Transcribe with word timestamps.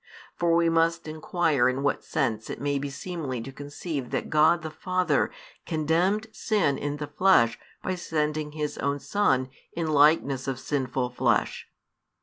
For 0.35 0.55
we 0.55 0.67
must 0.67 1.07
inquire 1.07 1.69
in 1.69 1.83
what 1.83 2.03
sense 2.03 2.49
it 2.49 2.59
may 2.59 2.79
be 2.79 2.89
seemly 2.89 3.39
to 3.41 3.51
conceive 3.51 4.09
that 4.09 4.31
God 4.31 4.63
the 4.63 4.71
Father 4.71 5.29
condemned 5.67 6.25
sin 6.31 6.79
in 6.79 6.97
the 6.97 7.05
flesh 7.05 7.59
by 7.83 7.93
sending 7.93 8.53
His 8.53 8.79
own 8.79 8.97
Son 8.97 9.51
in 9.73 9.85
|317 9.89 9.89
likeness 9.91 10.47
of 10.47 10.59
sinful 10.59 11.11
flesh. 11.11 11.67